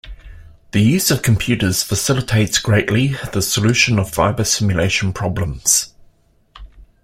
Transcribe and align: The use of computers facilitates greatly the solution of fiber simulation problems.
The 0.71 0.79
use 0.81 1.11
of 1.11 1.21
computers 1.21 1.83
facilitates 1.83 2.57
greatly 2.57 3.15
the 3.33 3.41
solution 3.43 3.99
of 3.99 4.09
fiber 4.11 4.43
simulation 4.43 5.13
problems. 5.13 5.93